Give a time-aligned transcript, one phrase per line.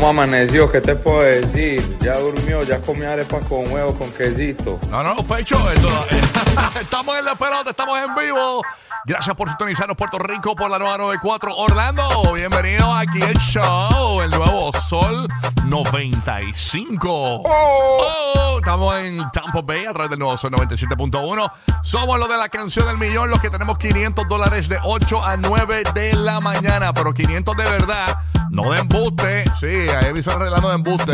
[0.00, 0.72] ¿Cómo amaneció?
[0.72, 1.98] ¿Qué te puedo decir?
[2.00, 4.78] Ya durmió, ya comió arepas con huevo, con quesito.
[4.88, 5.90] No, no, Fecho, esto,
[6.80, 8.62] estamos en la pelota, estamos en vivo.
[9.04, 12.32] Gracias por sintonizarnos Puerto Rico por la nueva 94 Orlando.
[12.32, 15.28] Bienvenido aquí al show, el nuevo Sol
[15.66, 17.42] 95.
[17.44, 21.52] Oh, estamos en Tampa Bay a través del nuevo Sol 97.1.
[21.82, 25.36] Somos los de la canción del millón, los que tenemos 500 dólares de 8 a
[25.36, 28.18] 9 de la mañana, pero 500 de verdad.
[28.50, 31.12] No de embuste, sí, ahí están regalando de embuste.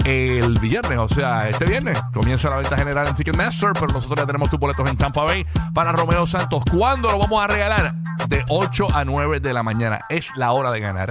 [0.05, 4.25] el viernes, o sea, este viernes comienza la venta general en Ticketmaster, pero nosotros ya
[4.25, 6.63] tenemos tus boletos en Tampa Bay para Romeo Santos.
[6.69, 7.95] ¿Cuándo lo vamos a regalar?
[8.27, 10.01] De 8 a 9 de la mañana.
[10.09, 11.09] Es la hora de ganar.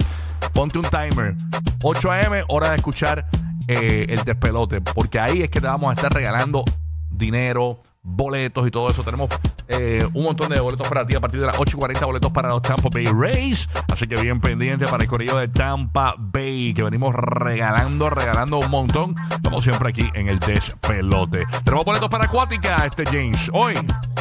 [0.53, 1.35] Ponte un timer.
[1.83, 3.27] 8 a.m., hora de escuchar
[3.69, 6.65] eh, el despelote, porque ahí es que te vamos a estar regalando
[7.11, 9.03] dinero, boletos y todo eso.
[9.03, 9.29] Tenemos
[9.69, 12.31] eh, un montón de boletos para ti a partir de las 8 y 40 boletos
[12.33, 13.69] para los Tampa Bay Rays.
[13.93, 18.71] Así que bien pendiente para el corrillo de Tampa Bay, que venimos regalando, regalando un
[18.71, 19.15] montón.
[19.31, 21.45] Estamos siempre aquí en el despelote.
[21.65, 23.51] Tenemos boletos para Acuática, este James.
[23.53, 23.75] Hoy.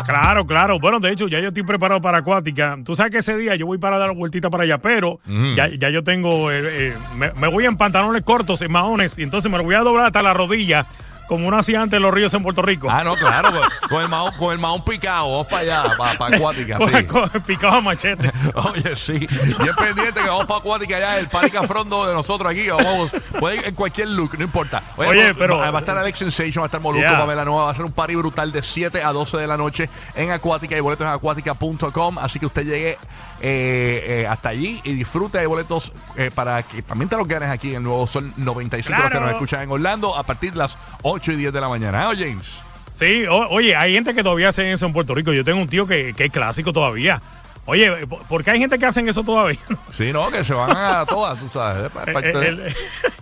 [0.05, 0.79] Claro, claro.
[0.79, 2.75] Bueno, de hecho, ya yo estoy preparado para acuática.
[2.83, 5.19] Tú sabes que ese día yo voy para dar vueltita para allá, pero
[5.55, 6.51] ya, ya yo tengo.
[6.51, 9.75] eh, eh, me, me voy en pantalones cortos, en maones, y entonces me lo voy
[9.75, 10.85] a doblar hasta la rodilla,
[11.31, 12.89] como uno hacía antes en los ríos en Puerto Rico.
[12.91, 15.31] Ah, no, claro, con, con el maón, con el maón picado.
[15.31, 16.77] Vamos para allá, para, para Acuática.
[16.77, 17.03] Con- sí.
[17.05, 18.29] con- picado a machete.
[18.55, 19.13] Oye, sí.
[19.17, 22.67] Bien pendiente que vamos para Acuática allá, el party cafrondo de nosotros aquí.
[22.67, 24.83] Vamos, puede ir en cualquier look, no importa.
[24.97, 27.17] Oye, pero- Va, va a estar Alex Sensation, va a estar Moluco, Yeah.
[27.17, 27.63] Pamela Nueva.
[27.63, 30.75] Va a ser un party brutal de 7 a 12 de la noche en Acuática.
[30.75, 32.17] Hay boletos en acuática.com.
[32.19, 32.97] Así que usted llegue
[33.39, 35.39] eh, eh, hasta allí y disfrute.
[35.39, 38.91] Hay boletos eh, para que también te los ganes aquí en el nuevo Sol 95,
[38.91, 39.25] los que Claro.
[39.25, 42.09] nos escuchan en Orlando, a partir de las 8 y 10 de la mañana.
[42.09, 42.61] ¿Ah, James?
[42.95, 45.31] Sí, o- oye, hay gente que todavía hace eso en Puerto Rico.
[45.33, 47.21] Yo tengo un tío que, que es clásico todavía.
[47.65, 49.59] Oye, ¿por qué hay gente que hacen eso todavía?
[49.93, 51.83] Sí, no, que se van a todas, tú sabes.
[51.85, 52.75] es parte de- El- el-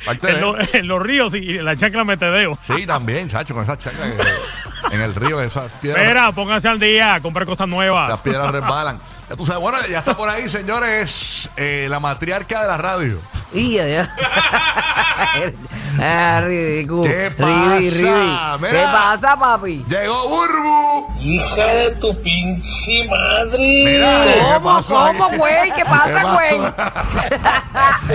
[0.06, 2.58] parte de- en, lo- en los ríos y la chancla metedeo.
[2.66, 3.90] Sí, también, chacho, con esas que-
[4.96, 8.22] en el río, esas piedras, Espera, pónganse al día, comprar cosas las nuevas.
[8.22, 9.00] piedras resbalan.
[9.30, 13.20] Ya tú sabes, bueno, ya está por ahí, señores, eh, la matriarca de la radio.
[13.52, 14.14] Y ya.
[16.02, 17.04] ah, ridículo.
[17.04, 18.70] ¿Qué pasa?
[18.70, 19.84] ¿Qué pasa, papi?
[19.90, 21.20] Llegó Burbu.
[21.20, 23.58] Hija de tu pinche madre.
[23.58, 25.72] Mira, ¿qué ¿Cómo, cómo, güey?
[25.76, 26.74] ¿Qué pasa, pasó?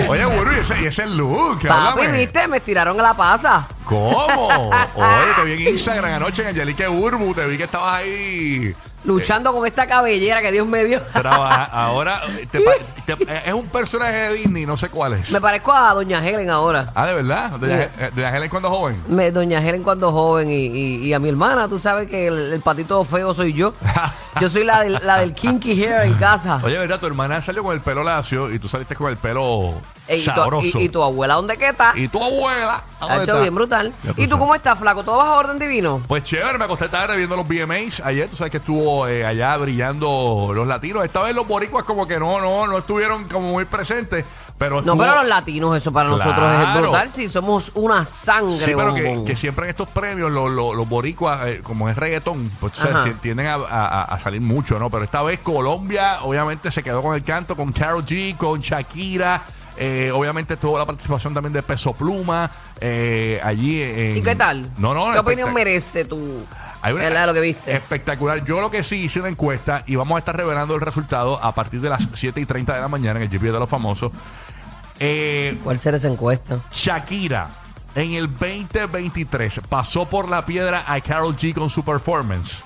[0.09, 2.17] Oye, Burbu, y ese, y ese look, Papi, háblame.
[2.19, 3.67] viste, me estiraron a la pasa.
[3.83, 4.47] ¿Cómo?
[4.95, 9.53] Oye, te vi en Instagram anoche en Angelique Burbu, te vi que estabas ahí Luchando
[9.53, 11.01] con esta cabellera que Dios me dio.
[11.01, 12.21] Trabaja, ahora
[12.51, 12.71] te pa-
[13.05, 15.29] te- es un personaje de Disney, no sé cuál es.
[15.31, 16.91] me parezco a Doña Helen ahora.
[16.95, 17.51] Ah, de verdad.
[17.51, 17.89] Doña, Sí.
[17.99, 19.01] eh, Doña Helen cuando joven.
[19.07, 22.53] Me- Doña Helen cuando joven y, y- y a mi hermana, tú sabes que el,
[22.53, 23.73] el patito feo soy yo.
[24.41, 26.59] Yo soy la del, la del kinky hair en casa.
[26.61, 29.75] Oye, verdad, tu hermana salió con el pelo lacio y tú saliste con el pelo
[30.09, 30.77] Ey, y, tu, sabroso.
[30.79, 31.93] y- y tu abuela, ¿dónde que está?
[31.95, 32.83] Y tu abuela.
[32.99, 33.41] Ha ¿dónde hecho está?
[33.41, 33.93] bien brutal.
[34.03, 34.39] Ya tú ¿Y tú sabes.
[34.39, 35.03] cómo estás, flaco?
[35.03, 36.01] ¿Todo bajo orden divino?
[36.05, 38.27] Pues chévere, me acosté tarde viendo los VMAs ayer.
[38.27, 41.03] Tú sabes que estuvo eh, allá brillando los latinos.
[41.05, 44.23] Esta vez los boricuas como que no, no, no estuvieron como muy presentes.
[44.57, 47.09] Pero No, pero los latinos, eso para nosotros es brutal.
[47.11, 48.63] Sí, somos una sangre.
[48.65, 48.93] Sí, pero
[49.25, 52.81] que, siempre en estos premios lo- lo- los boricuas, eh, como es reggaetón, pues o
[52.81, 53.03] sea, Ajá.
[53.03, 54.89] si- tienden a, a- a salir mucho, ¿no?
[54.89, 59.41] Pero esta vez Colombia, obviamente, se quedó con el canto, con Karol G, con Shakira.
[59.77, 62.49] eh, obviamente tuvo la participación también de Peso Pluma
[62.79, 63.81] eh, allí.
[63.83, 64.69] en- ¿Y qué tal?
[64.77, 65.11] No, no.
[65.11, 66.45] ¿Qué opinión merece tu...
[66.85, 67.25] Hay una- ¿Verdad?
[67.25, 67.75] Lo que viste.
[67.75, 68.45] Espectacular.
[68.45, 71.53] Yo lo que sí hice una encuesta y vamos a estar revelando el resultado a
[71.55, 74.11] partir de las 7 y 30 de la mañana en el GP de los famosos.
[74.99, 76.59] Eh, ¿Cuál será esa encuesta?
[76.71, 77.49] Shakira
[77.95, 82.61] en el 2023 pasó por la piedra a Carol G con su performance.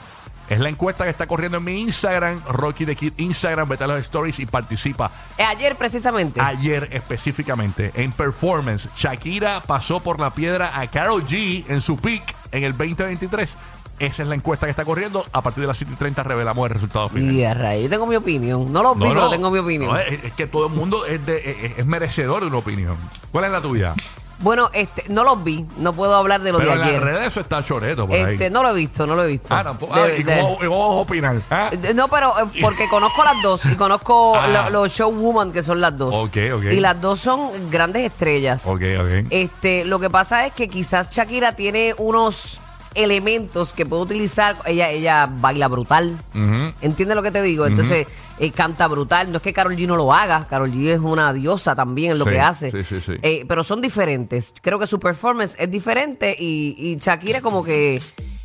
[0.50, 3.88] Es la encuesta que está corriendo en mi Instagram, Rocky the Kid Instagram, vete a
[3.88, 5.12] los stories y participa.
[5.38, 6.42] Eh, ayer precisamente.
[6.42, 12.36] Ayer específicamente en performance, Shakira pasó por la piedra a Carol G en su peak
[12.51, 13.56] en el 2023.
[14.00, 15.25] Esa es la encuesta que está corriendo.
[15.34, 17.34] A partir de las 7 y 30 revelamos el resultado final.
[17.34, 18.72] Y a rayos, yo tengo mi opinión.
[18.72, 19.92] No lo vi, pero tengo mi opinión.
[19.92, 22.98] no, es, es que todo el mundo es, de- es- es merecedor de una opinión.
[23.31, 23.94] ¿Cuál es la tuya?
[24.42, 25.66] Bueno, este, no los vi.
[25.80, 27.01] No puedo hablar de lo Pero de en las ayer.
[27.04, 28.36] redes eso está choreto por ahí.
[28.36, 29.48] Este, no lo he visto, no lo he visto.
[29.50, 29.94] Ah, tampoco.
[30.02, 31.42] De- Ah, ¿y, de- cómo, y cómo vas a opinar?
[31.50, 34.48] Ah, de- No, pero eh, porque conozco las dos y conozco Ah.
[34.48, 36.16] lo- los showwoman que son las dos.
[36.16, 36.63] Ok, ok.
[36.72, 38.66] Y las dos son grandes estrellas.
[38.66, 39.28] Ok, ok.
[39.30, 42.62] Este, lo que pasa es que quizás Shakira tiene unos
[42.95, 44.57] elementos que puede utilizar.
[44.65, 46.18] Ella, ella baila brutal.
[46.33, 46.74] Ujú.
[46.81, 47.65] ¿Entiendes lo que te digo?
[47.65, 48.07] Entonces,
[48.39, 49.31] eh, canta brutal.
[49.31, 50.47] No es que Carol G no lo haga.
[50.50, 52.71] Carol G es una diosa también en lo Sí, que hace.
[52.71, 53.13] sí, sí, sí.
[53.21, 54.53] Eh, pero son diferentes.
[54.62, 58.01] Creo que su performance es diferente y, y Shakira como que,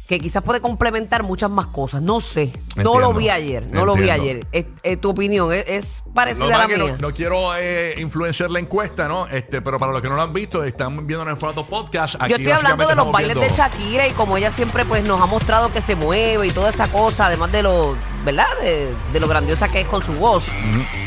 [0.06, 2.02] que quizás puede complementar muchas más cosas.
[2.02, 2.52] No sé.
[2.76, 3.66] No lo vi ayer.
[3.70, 4.46] No lo vi ayer.
[4.52, 6.76] Es- tu opinión es, es parecida a la mía.
[7.00, 9.26] no, no quiero eh, influenciar la encuesta, ¿no?
[9.28, 12.16] Este, pero para los que no lo han visto, están viendo en el formato podcast.
[12.20, 15.20] Aquí Yo estoy hablando de los bailes de Shakira y como ella siempre pues nos
[15.20, 18.46] ha mostrado que se mueve y toda esa cosa, además de lo, ¿verdad?
[18.62, 20.48] De, de lo grandiosa que es con su voz,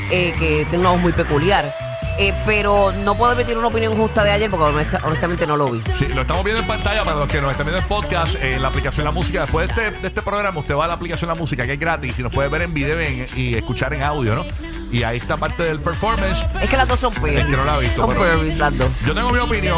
[0.10, 1.74] eh, que tiene una voz muy peculiar.
[2.20, 5.70] Eh, pero no puedo emitir una opinión justa de ayer porque honesta- honestamente no lo
[5.72, 5.82] vi.
[5.98, 8.62] Sí, lo estamos viendo en pantalla para los que nos están viendo en podcast, en
[8.62, 9.42] la aplicación La Música.
[9.42, 11.80] Después de este, de este programa, usted va a la aplicación La Música, que es
[11.80, 12.98] gratis, y nos puede ver en video
[13.36, 14.46] y escuchar en audio, ¿no?
[14.92, 16.46] Y ahí está parte del performance.
[16.62, 17.46] Es que las dos son pervis.
[17.46, 18.90] que no la ha visto, son pero- las dos.
[19.06, 19.78] Yo tengo mi opinión.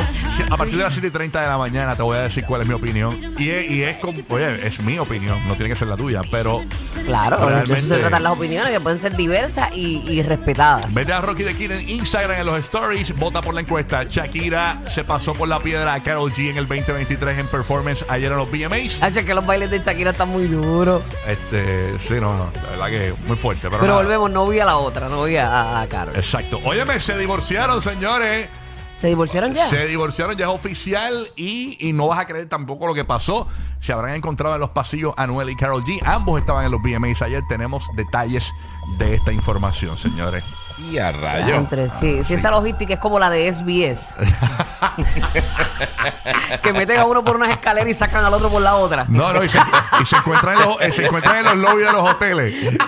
[0.52, 2.62] A partir de las 7 y 30 de la mañana te voy a decir cuál
[2.62, 3.34] es mi opinión.
[3.38, 6.22] Y es, y es con- oye, es mi opinión, no tiene que ser la tuya,
[6.32, 6.64] pero
[7.06, 10.94] Claro, de eso Realmente- se tratan las opiniones que pueden ser diversas y, y respetadas.
[10.94, 14.04] Vete a Rocky de Kid en Instagram en los stories, vota por la encuesta.
[14.04, 18.32] Shakira se pasó por la piedra a Carol G en el 2023 en performance ayer
[18.32, 19.02] en los VMAs.
[19.02, 21.02] Hacho, que los bailes de Shakira están muy duros.
[21.26, 23.62] Este, sí, no, no, la verdad que muy fuerte.
[23.70, 24.04] Pero, Pero nada.
[24.04, 26.16] volvemos, no vi a la otra, no vi a, Karol.
[26.16, 26.60] Exacto.
[26.66, 28.50] Óyeme, se divorciaron, señores.
[28.98, 29.70] ¿Se divorciaron ya?
[29.70, 33.48] Se divorciaron, ya es oficial y, y no vas a creer tampoco lo que pasó.
[33.80, 36.02] Se habrán encontrado en los pasillos Anuel y Carol G.
[36.06, 37.42] Ambos estaban en los VMAs ayer.
[37.48, 38.52] Tenemos detalles
[38.98, 40.44] de esta información, señores.
[40.80, 41.56] Y a rayo.
[41.56, 44.16] Entre, sí, sí, esa logística es como la de SBS.
[46.64, 49.06] que meten a uno por unas escaleras y sacan al otro por la otra.
[49.10, 49.60] No, no, y se,
[50.02, 52.78] y se encuentran, en los, eh, se encuentran en los lobbies de los hoteles.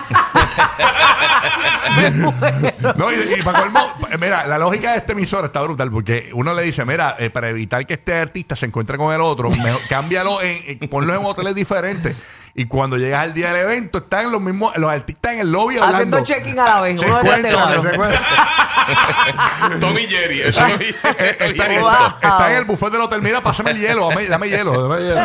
[2.96, 3.80] No, y, y para colmo,
[4.18, 7.48] mira, la lógica de este emisor está brutal porque uno le dice, mira, eh, para
[7.50, 11.24] evitar que este artista se encuentre con el otro, mejor, cámbialo, en, en- ponlo en
[11.24, 12.16] hoteles diferentes.
[12.54, 15.78] Y cuando llegas al día del evento, están los mismos, los artistas en el lobby
[15.78, 16.18] hablando.
[16.18, 18.22] Haciendo check-in a la vez, Se encuentran, se encuentran.
[19.80, 20.40] Tommy Jerry.
[20.42, 21.46] Eso vi está, está-
[22.20, 23.22] está en el buffet del hotel.
[23.22, 24.88] Mira, pásame el hielo, dame, dame hielo.
[24.88, 25.20] Dame hielo.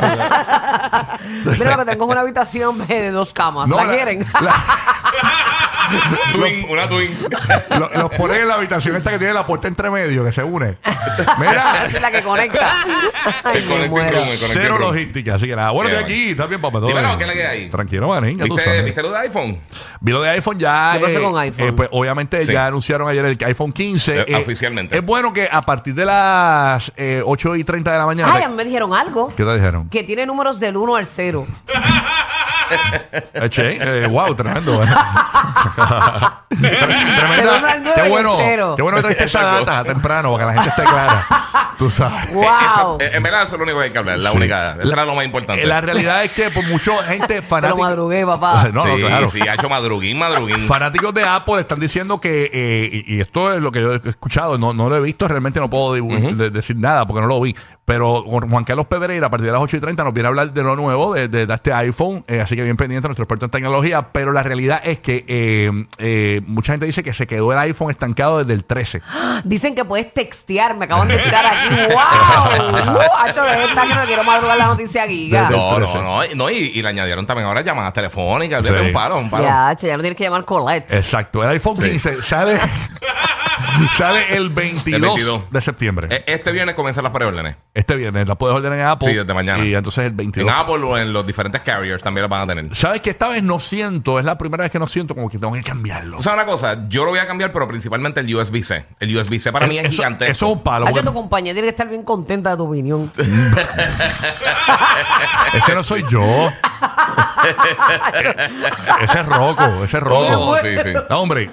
[1.57, 3.67] Mira lo que tengo es una habitación de dos camas.
[3.67, 4.25] No, ¿La, la- quieren?
[4.41, 4.63] la-
[6.33, 7.17] Twin, una twin.
[7.79, 10.43] lo- los ponen en la habitación esta que tiene la puerta entre medio, que se
[10.43, 10.77] une.
[11.39, 12.83] Mira, Esa es la que conecta.
[13.43, 13.89] Ay, me
[14.37, 14.89] cero room.
[14.91, 15.35] logística.
[15.35, 16.05] Así que nada, bueno, bueno.
[16.05, 16.79] aquí, está bien, papá.
[16.79, 17.16] todo bien.
[17.17, 17.69] ¿Qué es la que hay?
[17.69, 18.81] Tranquilo, manín, ¿Viste.
[18.83, 19.59] ¿Viste lo de iPhone?
[19.99, 20.91] Vi lo de iPhone ya.
[20.95, 21.75] ¿Qué pasó con iPhone?
[21.75, 22.53] pues obviamente Sí.
[22.53, 24.25] ya anunciaron ayer el iPhone 15.
[24.27, 24.97] Eh, oficialmente.
[24.97, 28.33] Es bueno que a partir de las eh, 8 y 30 de la mañana.
[28.35, 29.33] Ay, a mí me dijeron algo.
[29.35, 29.89] ¿Qué te dijeron?
[29.89, 31.45] Que tiene números del 1 al 0.
[33.33, 34.81] Eh, che, eh, wow, tremendo.
[36.49, 37.93] Tremenda.
[37.95, 38.37] Qué bueno,
[38.75, 41.27] qué bueno que trajiste esa data temprano para que la gente esté clara.
[41.77, 42.33] Tú sabes.
[42.33, 42.97] ¡Wow!
[42.99, 44.17] En verdad, eso es lo único que hay que hablar.
[44.19, 44.37] La Sí.
[44.37, 44.77] única.
[44.81, 45.65] Eso era lo más importante.
[45.65, 47.81] La realidad es que por mucha gente Te lo fanática.
[47.83, 48.69] madrugué, papá.
[48.73, 49.29] No, no, sí, claro.
[49.29, 50.61] sí, ha hecho madruguín, madruguín.
[50.67, 54.01] Fanáticos de Apple están diciendo que, eh, y, y esto es lo que yo he
[54.09, 57.39] escuchado, no, no lo he visto, realmente no puedo de- decir nada porque no lo
[57.41, 57.55] vi.
[57.85, 60.51] Pero Juan Carlos Pedreira, a partir de las 8 y 30, nos viene a hablar
[60.51, 62.25] de lo nuevo, de, de- de este iPhone.
[62.27, 64.09] eh, así que bien pendiente, nuestro experto en tecnología.
[64.11, 67.89] Pero la realidad es que eh, eh, mucha gente dice que se quedó el iPhone
[67.91, 69.01] estancado desde el 13.
[69.45, 70.75] Dicen que puedes textear.
[70.75, 71.75] Me acaban de tirar aquí.
[71.93, 72.99] ¡Wow!
[73.19, 75.43] Hacho, de esta que no quiero madrugar la noticia giga.
[75.43, 75.99] Desde- No, no, 13.
[76.03, 78.65] no, y- no, y, y le añadieron también ahora llamadas telefónicas.
[78.65, 78.73] Sí.
[78.73, 79.43] Un palo, un palo.
[79.43, 80.91] Ya, che, ya no tienes que llamar Colette.
[80.93, 81.43] Exacto.
[81.43, 82.59] El iPhone 15 sale.
[83.97, 85.41] Sale el 22, 22.
[85.51, 86.07] de septiembre.
[86.11, 87.55] E- Este viernes comienzan las preórdenes.
[87.73, 88.27] este viernes.
[88.27, 89.07] La puedes ordenar en Apple.
[89.09, 89.63] Sí, desde mañana.
[89.65, 90.49] Y entonces el 22.
[90.49, 92.75] En Apple o en los diferentes carriers también las van a tener.
[92.75, 94.19] ¿Sabes que esta vez no siento?
[94.19, 96.17] Es la primera vez que no siento como que tengo que cambiarlo.
[96.17, 98.85] O sea, una cosa, yo lo voy a cambiar, pero principalmente el USB-C.
[98.99, 100.31] El USB-C para mí es eso, gigantesco.
[100.31, 100.85] eso es un palo.
[100.85, 103.11] Hacho, porque tu compañía tiene que estar bien contenta de tu opinión.
[105.53, 106.21] ese no soy yo.
[109.01, 109.83] ese es Rocco.
[109.83, 110.39] Ese es Rocco.
[110.51, 110.93] Oh, sí, sí.
[111.09, 111.49] No, hombre.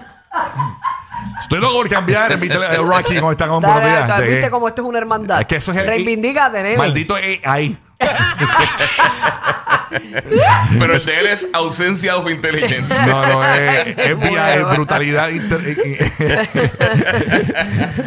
[1.40, 4.50] Estoy loco por cambiar en mi tele- el Rocky con esta Dale, dale, De- ¿Viste
[4.50, 5.40] cómo esto es una hermandad?
[5.40, 6.76] Es que eso es el- Reivindícate, nene.
[6.76, 7.78] Maldito AI.
[10.78, 12.94] Pero el de él es ausencia of intelligence.
[13.06, 15.28] No, no, es, es vía brutalidad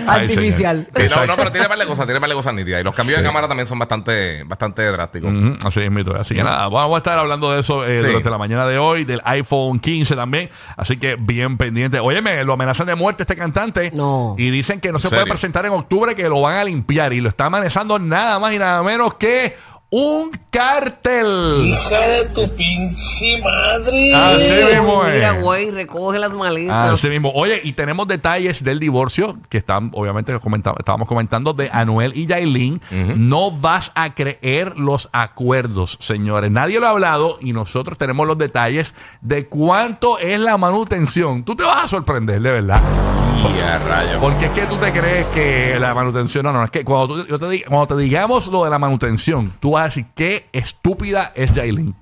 [0.08, 0.88] Ay, Artificial.
[0.96, 2.82] Sí, no, no, pero tiene par de cosas, tiene par de cosas nítidas.
[2.82, 3.24] Y los cambios Sí.
[3.24, 5.32] de cámara también son bastante, bastante drásticos.
[5.66, 6.16] Así es, mito.
[6.16, 8.08] Así que nada, vamos a estar hablando de eso eh, Sí.
[8.08, 10.50] durante la mañana de hoy, del iPhone 15 también.
[10.76, 12.00] Así que bien pendiente.
[12.00, 13.92] Óyeme, lo amenazan de muerte este cantante.
[13.94, 14.36] No.
[14.38, 17.14] Y dicen que no se puede presentar en octubre, que lo van a limpiar.
[17.14, 19.56] Y lo está amenazando nada más y nada menos que
[19.90, 21.68] un cártel.
[21.68, 24.14] Hija de tu pinche madre.
[24.14, 25.14] Así mismo es.
[25.14, 26.94] Mira, güey, recoge las maletas.
[26.94, 27.32] Así mismo.
[27.34, 32.26] Oye, y tenemos detalles del divorcio que están, obviamente, comenta- estábamos comentando de Anuel y
[32.26, 32.82] Yailin.
[33.16, 36.52] No vas a creer los acuerdos, señores.
[36.52, 41.44] Nadie lo ha hablado y nosotros tenemos los detalles de cuánto es la manutención.
[41.46, 42.82] Tú te vas a sorprender, de verdad.
[43.38, 44.20] Y a rayo.
[44.20, 47.28] Porque es que tú te crees que la manutención, no, no, es que cuando, tú-
[47.28, 51.32] yo te, cuando te digamos lo de la manutención, tú vas a decir qué estúpida
[51.36, 51.96] es Yailin.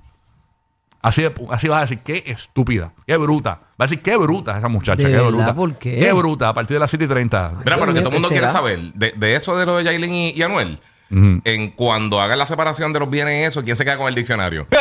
[1.02, 3.60] Así, así vas a decir, qué estúpida, qué bruta.
[3.80, 5.28] Va a decir, qué bruta esa muchacha, ¿De qué verdad?
[5.28, 5.54] bruta.
[5.54, 5.98] ¿Por qué?
[6.00, 7.52] Qué bruta, a partir de las 7 y 30.
[7.64, 8.52] Mira, pero que todo el mundo ¿qué quiere será?
[8.58, 10.80] saber de, de eso de lo de Yailin y, y Anuel.
[11.08, 14.14] En cuando hagan la separación de los bienes y eso, ¿quién se queda con el
[14.16, 14.66] diccionario?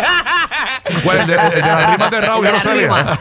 [1.03, 1.25] ¿Cuál?
[1.27, 2.81] De, de- de las rimas de Raúl, sabía.
[2.83, 2.97] rima.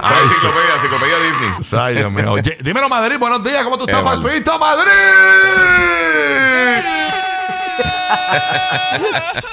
[0.00, 1.50] La enciclopedia, enciclopedia Disney.
[1.80, 2.32] Ay, Dios mío.
[2.32, 4.22] Oye, dímelo, Madrid, buenos días, ¿cómo tú estás, Eh, vale.
[4.22, 4.90] Palpito, Madrid?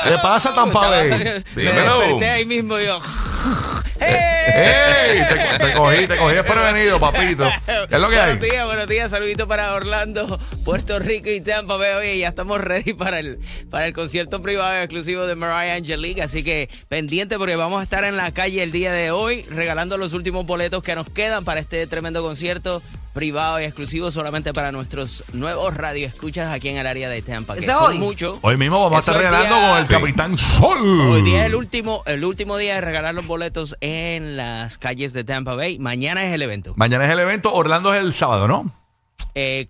[0.04, 1.10] ¿Qué pasa, Tampa Bay?
[1.56, 2.00] Me Dímelo.
[2.00, 3.00] desperté ahí mismo yo.
[4.00, 5.20] ¡Ey!
[5.28, 7.50] Te, te cogí, te cogí desprevenido, papito.
[7.66, 8.36] ¿Qué es lo que hay?
[8.36, 9.12] Buenos días, buenos días.
[9.12, 11.76] Saludito para Orlando, Puerto Rico y Tampa.
[11.76, 13.40] Oye, ya estamos ready para el,
[13.70, 16.22] para el concierto privado exclusivo de Mariah Angelique.
[16.22, 19.98] Así que pendiente porque vamos a estar en la calle el día de hoy regalando
[19.98, 22.82] los últimos boletos que nos quedan para este tremendo concierto
[23.18, 27.56] privado y exclusivo solamente para nuestros nuevos radioescuchas aquí en el área de Tampa.
[27.56, 27.98] Que ¿Ese son hoy?
[27.98, 28.38] muchos.
[28.44, 29.94] Hoy mismo vamos a estar regalando día- con el Sí.
[29.94, 31.10] Capitán Sol.
[31.10, 35.14] Hoy día es el último, el último día de regalar los boletos en las calles
[35.14, 35.80] de Tampa Bay.
[35.80, 36.74] Mañana es el evento.
[36.76, 38.72] Mañana es el evento, Orlando es el sábado, ¿no?
[39.40, 39.68] Eh,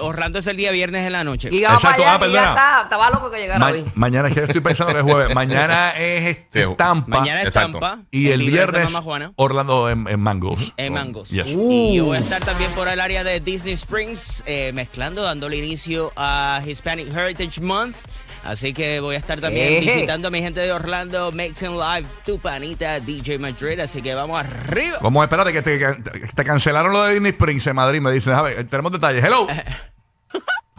[0.00, 1.48] Orlando es el día viernes en la noche.
[1.52, 2.80] Y vamos Exacto, ah, allá, y ya está.
[2.82, 3.84] Estaba loco que llegara Ma- hoy.
[3.94, 5.32] mañana es que yo estoy pensando que es jueves.
[5.32, 7.20] Mañana es este, Tampa.
[7.20, 7.78] Mañana es Exacto.
[7.78, 8.02] Tampa.
[8.10, 8.88] y el de viernes
[9.36, 10.72] Orlando en, en Mangos.
[10.76, 11.28] en Mangos.
[11.28, 11.46] Yes.
[11.46, 15.58] Y yo voy a estar también por el área de Disney Springs, eh, mezclando, dándole
[15.58, 17.96] inicio a Hispanic Heritage Month.
[18.44, 19.94] Así que voy a estar también Eje.
[19.94, 23.80] visitando a mi gente de Orlando, Maxon Live, tu panita, DJ Madrid.
[23.80, 24.98] Así que vamos arriba.
[25.00, 25.94] Vamos, espérate, que te, que
[26.34, 28.00] te cancelaron lo de Disney Springs en Madrid.
[28.00, 29.24] Me dicen, a ver, tenemos detalles.
[29.24, 29.46] Hello.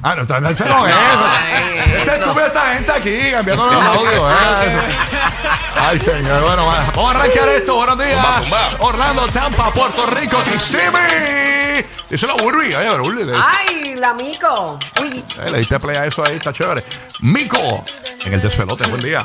[0.03, 0.93] Ah, no, está no, eso no es
[1.98, 4.13] Esta estúpida esta gente aquí cambiando los audios.
[4.13, 4.77] ¿eh?
[5.75, 6.43] Ay, señor.
[6.43, 6.86] Bueno, va.
[6.95, 7.75] vamos a arrancar esto.
[7.75, 8.77] Buenos días.
[8.79, 11.54] Orlando, Tampa, Puerto Rico, Kissimmee.
[12.10, 12.70] Díselo, Burby.
[12.72, 14.79] Pero Burby, Ay, la mico.
[15.01, 15.24] Uy.
[15.44, 16.84] eh, le diste play a eso ahí, está chévere.
[17.22, 17.84] Mico,
[18.25, 18.88] en el despelote.
[18.89, 19.20] Buen día.